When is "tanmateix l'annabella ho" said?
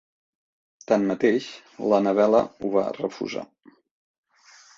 0.91-2.73